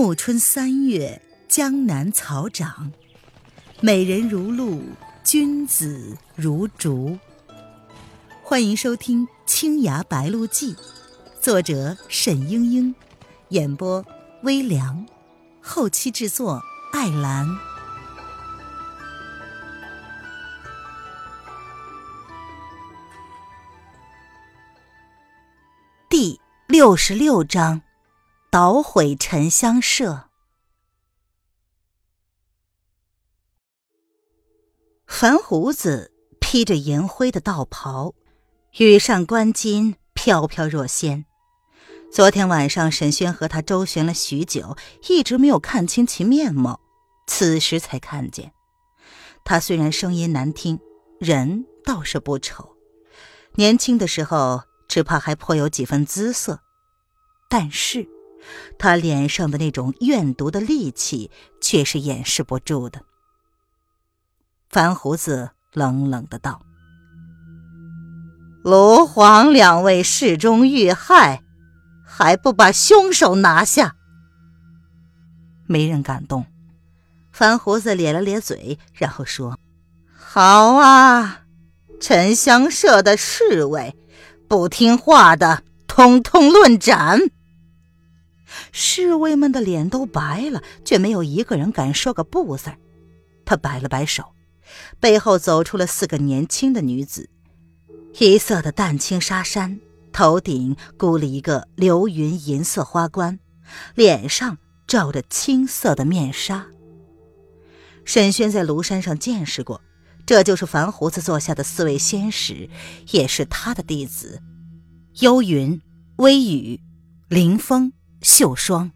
[0.00, 2.92] 暮春三月，江南草长，
[3.80, 4.80] 美人如露，
[5.24, 7.18] 君子如竹。
[8.40, 10.72] 欢迎收听《青崖白鹿记》，
[11.40, 12.94] 作者沈英英，
[13.48, 14.06] 演播
[14.44, 15.04] 微凉，
[15.60, 16.62] 后期制作
[16.92, 17.44] 艾兰。
[26.08, 27.82] 第六十六章。
[28.50, 30.30] 捣毁沉香社。
[35.06, 38.14] 樊胡子披着银灰的道袍，
[38.78, 41.26] 羽扇纶巾，飘飘若仙。
[42.10, 44.78] 昨天晚上，沈轩和他周旋了许久，
[45.10, 46.80] 一直没有看清其面貌，
[47.26, 48.54] 此时才看见。
[49.44, 50.80] 他虽然声音难听，
[51.20, 52.74] 人倒是不丑。
[53.56, 56.60] 年轻的时候，只怕还颇有几分姿色，
[57.50, 58.08] 但是。
[58.78, 63.02] 他脸上的那种怨毒的戾气，却是掩饰不住的。
[64.70, 66.60] 樊胡子冷冷的道
[68.62, 71.42] ：“卢黄两位事中遇害，
[72.06, 73.96] 还不把凶手拿下？”
[75.66, 76.46] 没人敢动。
[77.32, 79.58] 樊胡子咧了咧嘴，然后说
[80.12, 81.42] ：“好啊，
[82.00, 83.96] 沉香社的侍卫，
[84.48, 87.20] 不听话的，通通论斩。”
[88.72, 92.72] 侍卫们的脸都白了，却没有一个人敢说个不字。
[93.44, 94.34] 他摆了摆手，
[95.00, 97.30] 背后走出了四个年轻的女子，
[98.18, 99.80] 一色的淡青纱衫，
[100.12, 103.38] 头顶箍了一个流云银色花冠，
[103.94, 106.66] 脸上罩着青色的面纱。
[108.04, 109.82] 沈轩在庐山上见识过，
[110.26, 112.68] 这就是樊胡子座下的四位仙使，
[113.10, 114.42] 也是他的弟子：
[115.20, 115.80] 幽云、
[116.16, 116.80] 微雨、
[117.28, 117.92] 凌风。
[118.20, 118.90] 秀霜，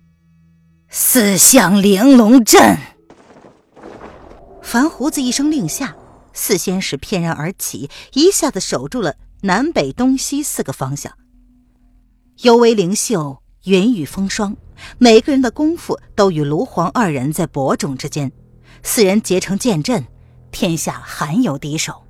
[0.89, 2.77] 四象玲珑阵。
[4.61, 5.95] 樊胡子一声令下，
[6.33, 11.13] 四仙使翩然而起，一下子守住了南北东西四个方向。
[12.39, 14.57] 尤为灵秀，云雨风霜，
[14.99, 18.33] 每个人的功夫都与卢黄二人在伯仲之间。
[18.83, 20.05] 四人结成剑阵，
[20.51, 22.03] 天下罕有敌手。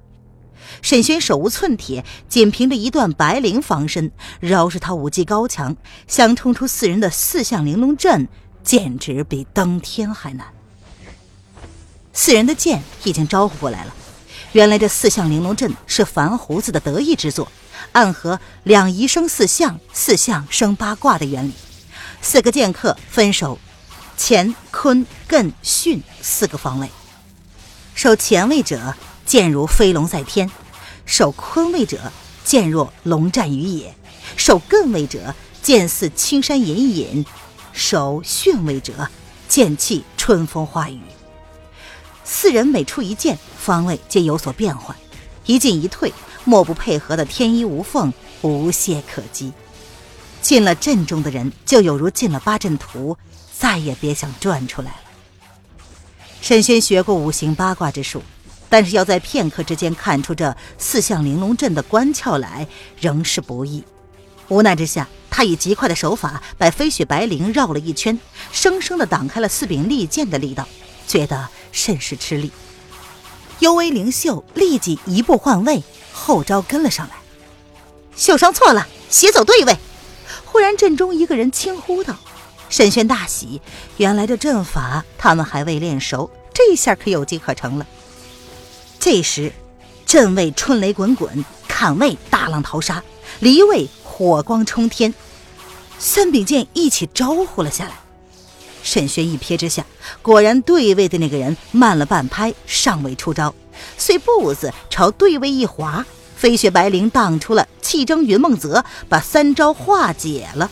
[0.83, 4.11] 沈轩手无寸铁，仅凭着一段白绫防身，
[4.41, 5.77] 饶是他武技高强，
[6.09, 8.29] 想冲出四人的四象玲珑阵，
[8.65, 10.49] 简直比登天还难。
[12.13, 13.95] 四人的剑已经招呼过来了，
[14.53, 17.51] 原来这四象玲珑阵是樊胡子的得意之作，
[17.93, 21.53] 暗合两仪生四象，四象生八卦的原理。
[22.21, 23.59] 四个剑客分守
[24.19, 26.91] 乾、坤、艮、巽四个方位，
[27.95, 28.95] 守乾位者。
[29.25, 30.51] 剑如飞龙在天，
[31.05, 32.11] 守坤位者
[32.45, 33.93] 剑若龙战于野；
[34.37, 37.25] 守艮位者剑似青山隐隐；
[37.73, 39.09] 守巽位者
[39.49, 41.01] 剑气春风化雨。
[42.25, 44.97] 四人每出一剑，方位皆有所变换，
[45.45, 46.13] 一进一退，
[46.45, 49.53] 莫不配合的天衣无缝，无懈可击。
[50.41, 53.17] 进了阵中的人，就有如进了八阵图，
[53.57, 54.97] 再也别想转出来了。
[56.41, 58.23] 沈轩学过五行八卦之术。
[58.73, 62.67] 但是要在片刻之间看出这四象玲珑阵的关窍来，
[62.99, 63.85] 仍是不易。
[64.49, 68.19] 无奈之下，他以极快的手法把飞雪白绫绕了一圈，
[68.51, 70.67] 生生的挡开了四柄利剑的力道，
[71.07, 72.51] 觉得甚是吃力。
[73.59, 77.17] 幽微灵秀立即一步换位，后招跟了上来。
[78.17, 79.77] 秀霜错了，斜走对位。
[80.47, 82.17] 忽然阵中一个人轻呼道
[82.71, 83.61] ：“沈轩大喜，
[83.99, 87.87] 原来这阵法他们还未练熟，这下可有机可乘了。”
[89.05, 89.53] 这时，
[90.07, 93.03] 阵位春雷滚滚，坎位大浪淘沙，
[93.41, 95.13] 离位火光冲天，
[95.99, 97.99] 三柄剑一起招呼了下来。
[98.85, 99.85] 沈轩一瞥之下，
[100.23, 103.53] 果然对位的那个人慢了半拍，尚未出招，
[103.99, 110.71] 遂步子朝对位一滑，飞雪白绫荡出了气蒸云梦泽，把三招化解了。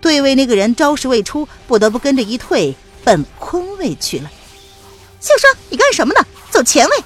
[0.00, 4.30] 对位那个人招式未出，不得不跟着一退，奔坤位去了。
[5.20, 6.24] 秀霜，你干什么呢？
[6.48, 6.96] 走前位。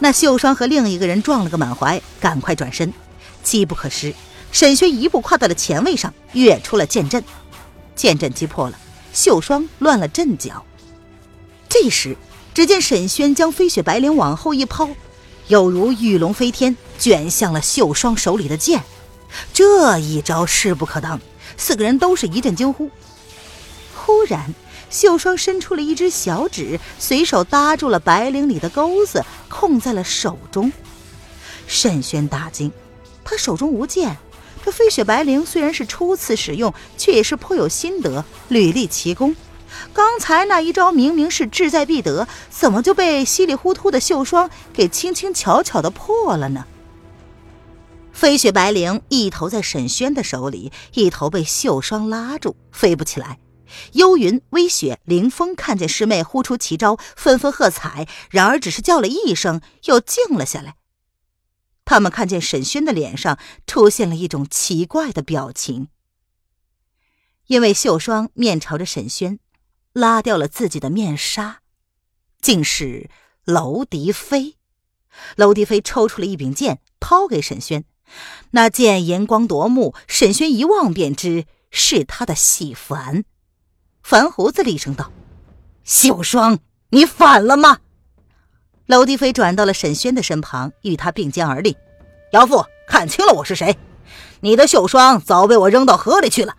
[0.00, 2.92] 那秀霜和另一个人撞了个满怀，赶快转身，
[3.42, 4.14] 机不可失。
[4.52, 7.22] 沈轩一步跨到了前位上，跃出了剑阵，
[7.94, 8.78] 剑阵击破了，
[9.12, 10.64] 秀霜乱了阵脚。
[11.68, 12.16] 这时，
[12.54, 14.88] 只见沈轩将飞雪白绫往后一抛，
[15.48, 18.82] 有如玉龙飞天，卷向了秀霜手里的剑。
[19.52, 21.20] 这一招势不可当，
[21.56, 22.88] 四个人都是一阵惊呼。
[23.94, 24.54] 忽然。
[24.90, 30.72] 秀霜伸出了一只小指，随手搭住了白绫里的钩子，控在了手中。
[31.66, 32.72] 沈轩大惊，
[33.24, 34.16] 他手中无剑，
[34.64, 39.36] 这飞雪白绫虽然是初次使用，却也是颇有心得，屡立奇功。
[39.92, 46.64] 刚才那一招明明是志在必得，怎么就被稀里糊涂的秀霜给轻轻巧巧的破了呢？
[48.12, 53.38] 飞雪白绫一头在沈轩的手里，一头被秀霜拉住，飞不起来。
[53.92, 60.76] 幽云、微雪、凌风看见师妹呼出奇招，纷纷喝彩，然而只是叫了一声，又静了下来。
[61.84, 65.88] 他们看见沈轩的脸上出现了一种奇怪的表情，
[67.46, 69.38] 因为秀霜面朝着沈轩。
[69.94, 71.62] 拉掉了自己的面纱，
[72.40, 73.10] 竟是
[73.46, 74.54] 娄迪飞。
[75.34, 77.84] 娄迪飞抽出了一柄剑，抛给沈轩。
[78.52, 83.24] 那剑银光夺目，沈轩一望便知是他的戏凡。
[84.02, 85.10] 樊胡子厉声道
[85.84, 86.58] ：“秀霜，
[86.90, 87.78] 你反了吗？”
[88.86, 91.76] 娄迪飞转到了沈轩的身旁，与他并肩而立
[92.32, 93.76] ：“姚父，看清了我是谁？
[94.40, 96.54] 你的秀霜早被我扔到河里去了。”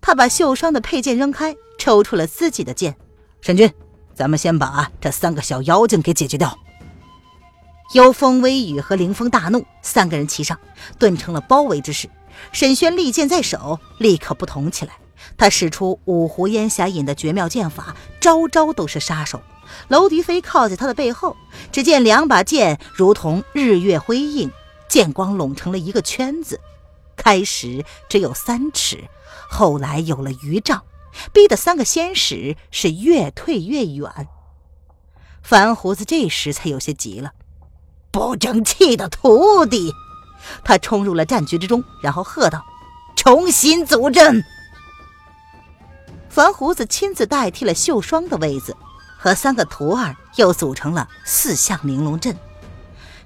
[0.00, 1.56] 他把秀霜的佩剑扔开。
[1.76, 2.96] 抽出了自己的剑，
[3.42, 3.70] 沈君，
[4.14, 6.56] 咱们先把这三个小妖精给解决掉。
[7.92, 10.58] 幽风、微雨和凌风大怒，三个人齐上，
[10.98, 12.08] 顿成了包围之势。
[12.52, 14.94] 沈轩利剑在手，立刻不同起来。
[15.36, 19.42] 他使出五湖烟霞引的绝妙剑法，招招都是杀手。
[19.88, 21.36] 娄迪飞靠在他的背后，
[21.72, 24.50] 只见两把剑如同日月辉映，
[24.88, 26.60] 剑光拢成了一个圈子。
[27.16, 29.04] 开始只有三尺，
[29.48, 30.82] 后来有了余丈。
[31.32, 34.28] 逼得三个仙使是越退越远。
[35.44, 37.32] 樊胡子这时才有些急了，
[38.10, 39.92] 不争气的徒弟！
[40.64, 42.64] 他冲入了战局之中，然后喝道
[43.14, 44.44] ：“重新组阵！”
[46.34, 48.76] 樊胡子亲自代替了秀霜的位子，
[49.16, 52.36] 和三个徒儿又组成了四象玲珑阵。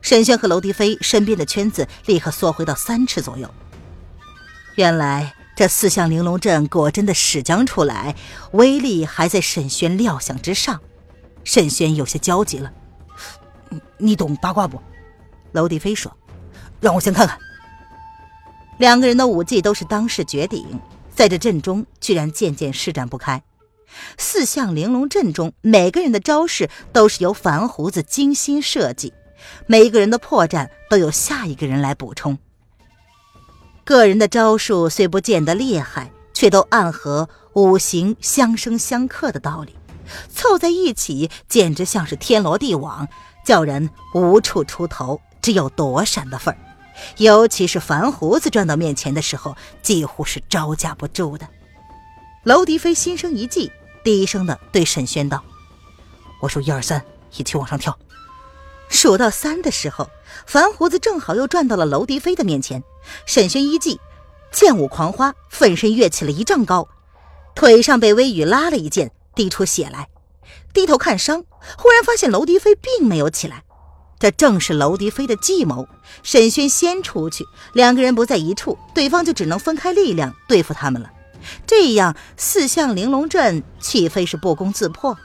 [0.03, 3.49] 沈轩和娄迪飞身边的圈子立刻缩回到三尺左右。
[4.75, 5.35] 原来。
[5.57, 8.15] 这四象玲珑阵果真的使将出来，
[8.53, 10.81] 威力还在沈轩料想之上。
[11.43, 12.73] 沈轩有些焦急了
[13.99, 14.81] ：“你懂八卦不？”
[15.51, 16.17] 娄迪飞说
[16.81, 17.37] ：“让我先看看。”
[18.79, 20.65] 两个人的武技都是当世绝顶，
[21.19, 23.43] 在这阵中居然渐渐施展不开。
[24.17, 29.13] 四象玲珑阵中每个人的招式都是由樊胡子精心设计，
[29.67, 32.39] 每一个人的破绽都有下一个人来补充。
[33.83, 39.75] 个人的招数虽不见得厉害，却都暗合五行相生相克的道理，
[40.33, 43.09] 凑在一起简直像是天罗地网，
[43.45, 46.68] 叫人无处出头，只有躲闪的份儿。
[47.19, 51.49] 尤其是樊胡子转到面前的时候，几乎是招架不住的。
[52.45, 53.71] 娄迪飞心生一计，
[54.05, 55.43] 低声的对沈轩道
[56.41, 57.05] ：“我数一二三，
[57.37, 57.99] 一起往上跳。”
[58.89, 60.09] 数到三的时候，
[60.47, 62.83] 樊胡子正好又转到了娄迪飞的面前。
[63.27, 64.01] 沈轩一记
[64.51, 66.89] 剑舞狂花，奋身跃起了一丈高，
[67.55, 70.09] 腿上被微雨拉了一剑，滴出血来。
[70.73, 71.45] 低头看伤，
[71.77, 73.65] 忽然发现娄迪飞并没有起来。
[74.19, 75.89] 这正是娄迪飞的计谋。
[76.23, 81.11] 沈轩先出去，两个人不在一处，对方就只能分开力量对付他们了。
[81.67, 85.17] 这样四象玲珑阵岂非是不攻自破？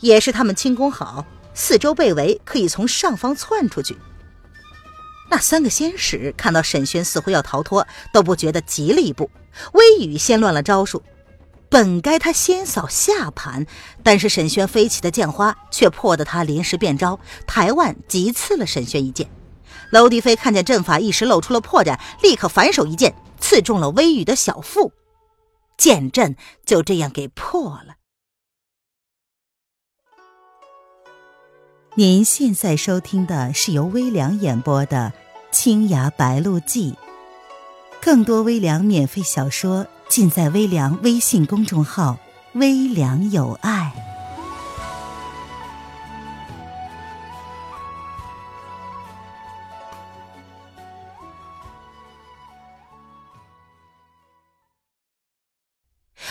[0.00, 1.26] 也是他们轻功好。
[1.52, 3.98] 四周被围，可以从上方窜出去。
[5.28, 9.30] 那三个仙使看到沈轩似乎要逃脱，都不觉得急了一步。
[9.72, 11.02] 微雨先乱了招数，
[11.70, 13.64] 本该他先扫下盘，
[14.02, 19.30] 但是沈轩飞起的剑花却破得他临时变招，抬腕急刺了沈轩一剑。
[19.90, 24.92] 娄迪飞看见阵法一时露出了破绽，立刻反手一剑刺中了微雨的小腹，
[25.78, 26.36] 剑阵
[26.66, 27.94] 就这样给破了。
[31.94, 35.12] 您现在收听的是由微凉演播的
[35.56, 36.92] 《青崖白鹿记》，
[38.00, 42.18] 更多微凉免费小说尽在微凉微信公众号
[42.54, 43.92] “微凉有爱”。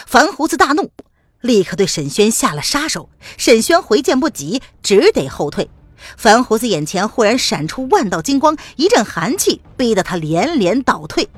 [0.06, 0.92] 樊胡子大怒。
[1.40, 5.70] 立刻对沈轩下了杀手，沈轩回剑不及，只得后退。
[6.18, 11.30] 樊胡子眼前忽然闪出万道金光，一阵寒气逼得他连连倒退，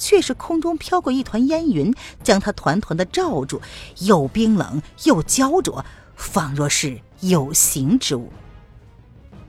[0.00, 3.60] 却是空中飘过一团烟云，将他团团的罩住，
[3.98, 5.84] 又冰冷又焦灼，
[6.16, 8.32] 仿若是有形之物。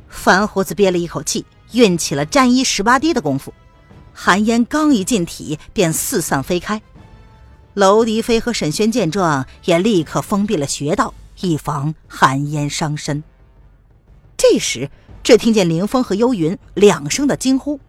[0.10, 3.54] 樊胡子憋了一口气，运起了沾衣十八跌的功夫，
[4.14, 6.82] 寒烟刚一进体，便四散飞开。
[7.76, 13.24] 娄迪飞和沈轩见状，也立刻封闭了穴道，以防寒烟伤身。
[14.36, 14.90] 这时，
[15.24, 17.80] 只听见凌风和幽云两声的惊呼：“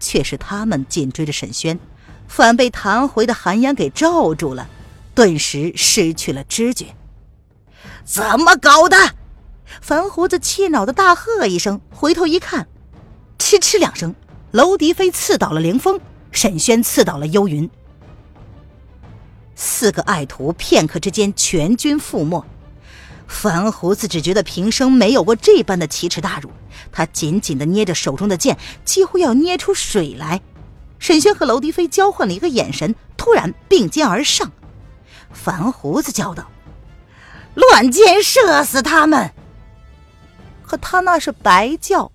[0.00, 1.78] 却是他们紧追着沈轩，
[2.28, 4.68] 反被弹回的寒烟给罩住了，
[5.14, 6.94] 顿时失去了知觉。
[8.04, 8.96] 怎么搞的？
[9.80, 12.68] 樊胡子气恼的大喝一声，回头一看，
[13.38, 14.14] 嗤嗤两声，
[14.52, 17.68] 娄迪飞刺倒了凌风，沈轩刺倒了幽云。
[19.54, 22.44] 四个爱徒片刻之间全军覆没。
[23.26, 26.50] 樊胡子只觉得平生没有过这般的奇耻大辱，
[26.90, 30.40] 他紧紧的捏着手中的剑，几乎要捏出水来。
[30.98, 34.52] 沈轩和娄迪飞交换了一个眼神，突然并肩而上。
[35.32, 36.50] 樊胡子叫道
[37.54, 39.32] ：“乱箭射死他们！”
[40.66, 42.12] 可他那是白叫，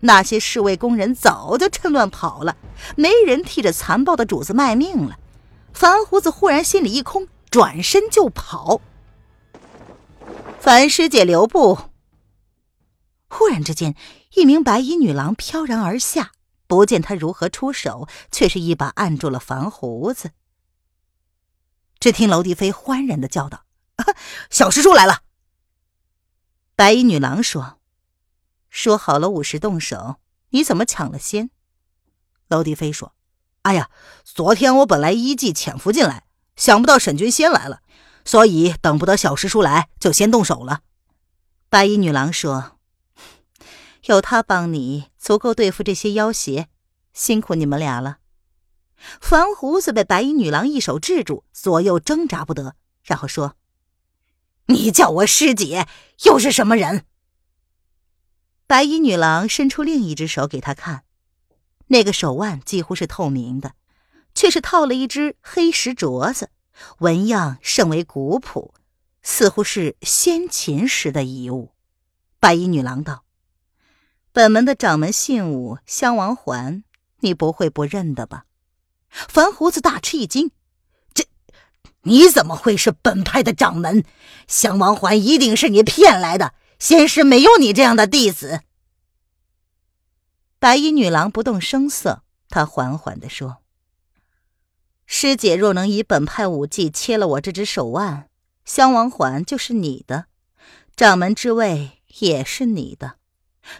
[0.00, 2.56] 那些侍卫工人早就趁乱跑了，
[2.96, 5.18] 没人替着残暴的主子卖命了。
[5.72, 8.80] 樊胡子忽然心里一空，转身就跑。
[10.60, 11.78] 樊师姐留步！
[13.28, 13.94] 忽然之间，
[14.34, 16.30] 一名白衣女郎飘然而下，
[16.66, 20.30] 不见他如何出手，却是一把按住了樊胡子。
[22.00, 23.64] 只听娄迪飞欢然的叫道
[24.50, 25.22] ：“小师叔来了！”
[26.76, 27.78] 白衣女郎说
[28.68, 30.16] ：“说好了午时动手，
[30.50, 31.50] 你怎么抢了先？”
[32.48, 33.14] 娄迪飞说
[33.62, 33.90] ：“哎呀，
[34.24, 37.80] 昨天我本来依计潜伏进来，想不到沈君先来了。”
[38.26, 40.80] 所以等不得小师叔来，就先动手了。
[41.68, 42.73] 白衣女郎说
[44.06, 46.68] ：“有他帮你，足够对付这些妖邪，
[47.12, 48.18] 辛苦你们俩了。”
[49.20, 53.56] 樊胡子被白衣女郎一手制住，左右挣扎不得，然后说
[54.66, 55.86] ：“你叫我师姐，
[56.24, 57.04] 又是什么人？”
[58.66, 61.04] 白衣女郎伸出另一只手给他看，
[61.88, 63.74] 那个手腕几乎是透明的，
[64.34, 66.50] 却是套了一只黑石镯子。
[66.98, 68.74] 纹样甚为古朴，
[69.22, 71.72] 似乎是先秦时的遗物。
[72.40, 73.23] 白衣女郎道
[74.34, 76.82] ：“本门的掌门信物襄王环，
[77.20, 78.46] 你不会不认得吧？”
[79.08, 80.50] 樊胡子大吃一惊
[81.14, 81.24] ：“这
[82.02, 84.04] 你怎么会是本派的掌门？
[84.48, 88.62] 襄王环一定是你骗来的，仙师没有你这样的弟子。”
[90.58, 93.58] 白衣女郎不动声色，她缓缓地说。
[95.06, 98.28] 师姐若能以本派武技切了我这只手腕，
[98.64, 100.26] 襄王环就是你的，
[100.96, 103.18] 掌门之位也是你的。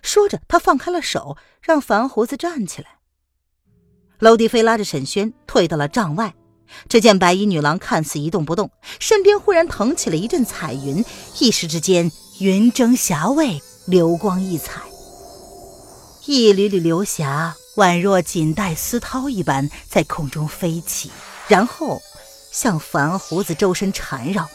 [0.03, 2.99] 说着，他放开了手，让樊胡子站起来。
[4.21, 6.35] 娄迪飞拉着沈轩退到了帐外。
[6.88, 11.05] 只见白衣女郎看似一动不动，身边忽然腾起了一阵彩云，
[11.38, 12.11] 一时之间
[12.41, 14.81] 云蒸霞蔚，流光溢彩，
[16.26, 17.55] 一缕缕流霞。
[17.76, 21.11] 宛若锦带丝绦一般在空中飞起，
[21.49, 22.00] 然后
[22.50, 24.49] 向樊胡子周身缠绕。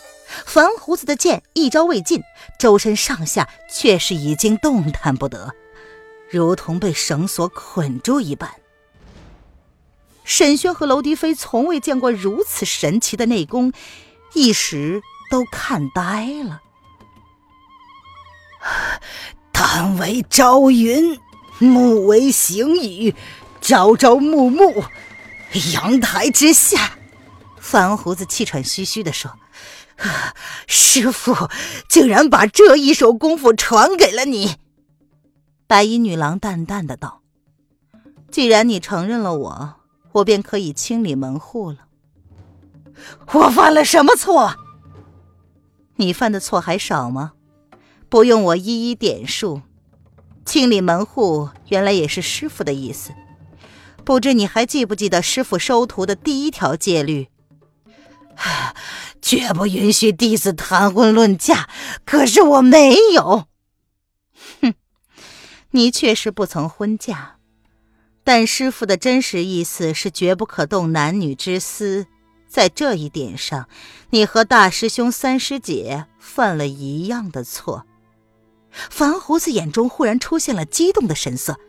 [0.46, 2.22] 樊胡子的剑一招未尽，
[2.58, 5.54] 周身上下却是已经动弹不得，
[6.30, 8.52] 如同被绳索捆住一般。
[10.24, 13.74] 沈轩和娄迪飞从未见过如此神奇的内功，
[14.34, 16.62] 一时都看呆了。
[19.52, 21.20] 丹为朝云。
[21.62, 23.14] 暮为行雨，
[23.60, 24.86] 朝朝暮暮，
[25.74, 26.98] 阳台之下。
[27.60, 29.38] 樊胡子气喘吁吁地说
[30.68, 31.50] ：“师傅
[31.88, 34.56] 竟然把这一手功夫传给了你。”
[35.68, 37.22] 白衣女郎淡淡的道
[38.32, 39.76] ：“既然你承认了我，
[40.14, 41.80] 我便可以清理门户了。”
[43.34, 44.56] 我犯了什么错？
[45.98, 47.34] 你犯的错还少吗？
[48.10, 49.62] 不用我一一点数。
[50.46, 53.12] 清理门户，原来也是师傅的意思。
[54.04, 57.30] 不知你还记不记得师傅收徒的第一条戒律？
[59.22, 61.70] 绝不允许弟子谈婚论嫁。
[62.06, 63.48] 可是我没有。
[64.62, 64.74] 哼，
[65.72, 67.36] 你确实不曾婚嫁，
[68.24, 72.08] 但师傅的真实意思是绝不可动男女之私。
[72.48, 73.70] 在这一点上，
[74.10, 77.86] 你和大师兄、三师姐犯了一样的错。
[78.72, 81.60] 樊胡子眼中忽然出现了激动的神色：“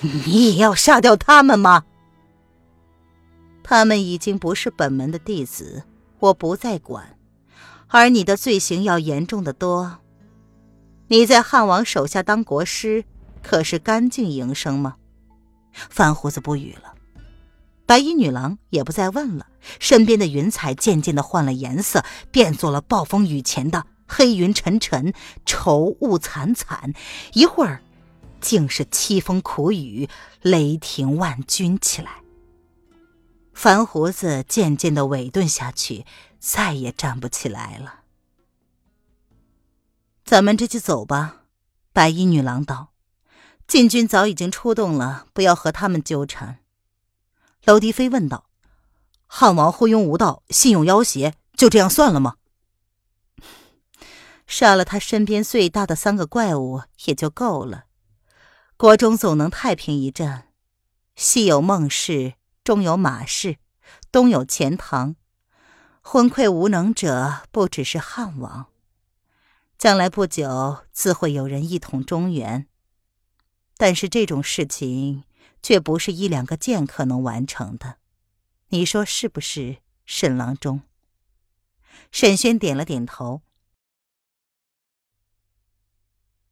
[0.00, 1.84] 你也要杀掉他们吗？”
[3.64, 5.84] 他们已经不是本门的弟子，
[6.18, 7.16] 我不再管。
[7.88, 9.98] 而你的罪行要严重的多。
[11.08, 13.04] 你在汉王手下当国师，
[13.42, 14.96] 可是干净营生吗？
[15.72, 16.94] 范胡子不语了。
[17.86, 19.46] 白衣女郎也不再问了，
[19.78, 23.86] 身边的云彩渐渐的换了颜色，变作了暴风雨前的。
[24.08, 25.12] 黑云沉沉，
[25.44, 26.92] 愁雾惨惨，
[27.32, 27.82] 一会儿，
[28.40, 30.08] 竟是凄风苦雨，
[30.42, 32.10] 雷霆万钧起来。
[33.56, 36.04] 樊胡子渐渐的萎顿下去，
[36.38, 38.00] 再也站不起来了。
[40.26, 41.44] 咱们这就走吧，
[41.90, 42.92] 白衣女郎道。
[43.66, 46.58] 禁军早已经出动了，不要和他们纠缠。
[47.64, 48.44] 娄迪飞问道
[49.26, 52.36] ：“汉王昏庸无道，信用要挟，就这样算了吗？”
[54.46, 57.86] 杀了他身边最大的三个怪物也就够了，
[58.76, 60.42] 国中总能太平一阵。
[61.16, 62.34] 西有孟氏，
[62.66, 63.58] 中有马氏，
[64.10, 65.14] 东有钱塘，
[66.02, 68.66] 昏聩无能者不只是汉王。
[69.78, 72.66] 将来不久，自会有人一统中原。
[73.76, 75.22] 但是这种事情
[75.62, 77.98] 却不是一两个剑客能完成的，
[78.70, 80.82] 你说是不是，沈郎中？
[82.10, 83.42] 沈轩点了点头。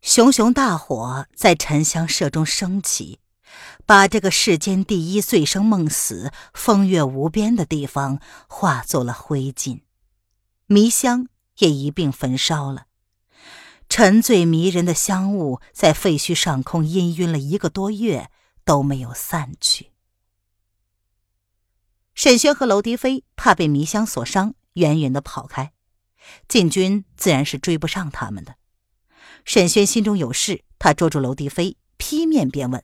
[0.00, 3.18] 熊熊大火在沉香社中升起，
[3.86, 9.80] 把这个世间第一醉生梦死、风月无边的地方化作了灰烬，
[10.66, 12.86] 迷香也一并焚烧了。
[13.88, 18.30] 沉醉迷人的香雾在废墟上空氤氲了一个多月
[18.64, 19.90] 都没有散去。
[22.14, 25.72] 沈轩和娄迪飞怕被迷香所伤，远远的跑开，
[26.48, 28.54] 禁军自然是追不上他们的。
[29.44, 32.82] 沈轩心中有事，他捉住娄迪飞，劈面便问：“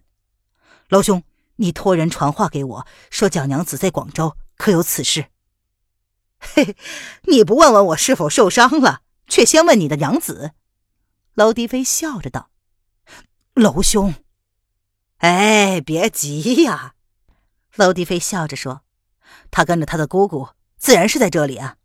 [0.91, 1.23] 娄兄，
[1.57, 5.27] 你托人传话给我，说蒋娘子在广州，可有此事
[6.39, 6.77] ？”“嘿，
[7.25, 10.53] 你不问问我是否受伤了，却先问你的娘子。”
[11.35, 12.51] 娄迪飞笑着道
[13.55, 14.15] ：“娄兄，
[15.19, 16.95] 哎，别急呀。”
[17.77, 18.83] 娄迪飞笑着说
[19.53, 21.77] ：“他跟着他的姑姑，自然是在这里啊。”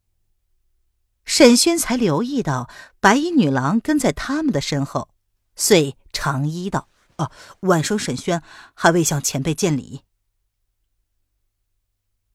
[1.25, 2.69] 沈轩才留意到
[2.99, 5.09] 白衣女郎跟在他们的身后，
[5.55, 7.31] 遂长揖道：“哦，
[7.61, 8.41] 晚生沈轩，
[8.73, 10.01] 还未向前辈见礼。”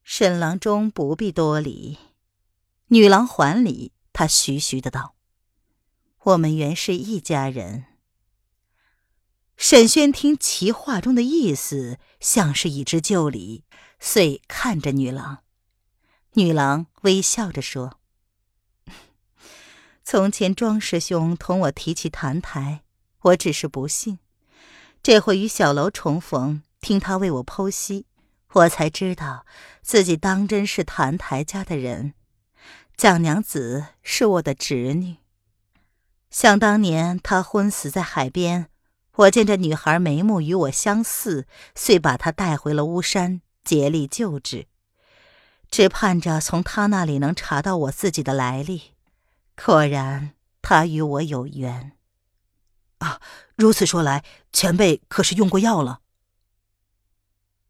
[0.03, 1.99] 沈郎中不必多礼。
[2.89, 5.15] 女郎还礼，他徐徐的道
[6.25, 7.85] ：“我们原是一家人。”
[9.57, 13.65] 沈轩听其话中的意思，像是已知旧礼，
[14.01, 15.45] 遂看着女郎。
[16.33, 18.01] 女郎微笑着说。
[20.03, 22.83] 从前庄师兄同我提起谭台，
[23.21, 24.19] 我只是不信。
[25.03, 28.05] 这回与小楼重逢，听他为我剖析，
[28.53, 29.47] 我才知道
[29.81, 32.13] 自己当真是谭台家的人。
[32.99, 35.17] 蒋娘子是我的侄女。
[36.31, 38.67] 想当年她昏死在海边，
[39.17, 44.67] 我见这女孩眉目与我相似，遂把她带回了巫山，竭力救治，
[45.71, 48.93] 只盼着从她那里能查到我自己的来历。
[49.57, 51.93] 果然，他与我有缘。
[53.01, 53.21] 啊，
[53.57, 56.01] 如此说来，前辈可是用过药了？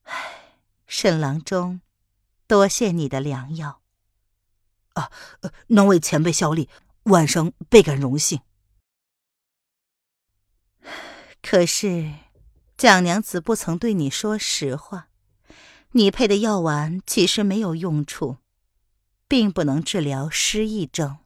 [0.05, 0.55] 唉，
[0.87, 1.81] 沈郎中，
[2.47, 3.81] 多谢你的良药。
[4.95, 5.11] 啊，
[5.69, 6.69] 能为前辈效力，
[7.05, 8.40] 晚生倍感荣幸。
[11.40, 12.12] 可是，
[12.77, 15.09] 蒋娘子不曾对你说实话，
[15.93, 18.38] 你配的药丸其实没有用处，
[19.29, 21.19] 并不能治疗失忆症。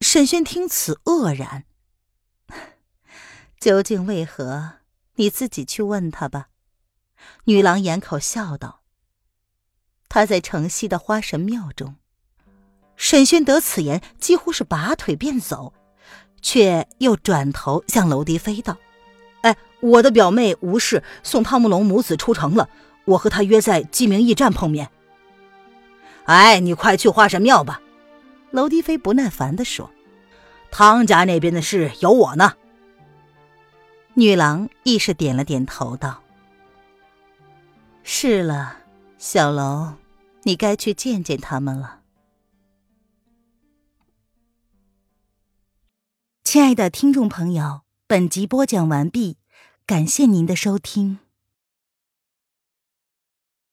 [0.00, 1.64] 沈轩听此愕然，
[3.60, 4.74] 究竟为何？
[5.16, 6.46] 你自己去问他吧。
[7.44, 8.82] 女郎掩口笑道
[10.08, 11.96] ：“他在城西的花神庙中。”
[12.94, 15.72] 沈轩得此言，几乎是拔腿便走，
[16.40, 18.76] 却又转头向娄迪飞道
[19.42, 22.68] ：“哎，我的表妹吴氏送汤姆龙母子出城了，
[23.06, 24.88] 我和她约在鸡鸣驿站碰面。”
[26.26, 27.80] 哎，你快去花神庙吧。
[28.52, 29.90] 娄迪飞不耐烦地说
[30.70, 32.54] ：“汤家那边的事有我呢。”
[34.18, 36.24] 女郎亦是点了点头，道
[38.02, 38.78] ：“是了，
[39.16, 39.92] 小楼，
[40.42, 42.00] 你该去见见他们了。”
[46.42, 49.36] 亲爱的听众朋友，本集播讲完毕，
[49.86, 51.20] 感谢您的收听。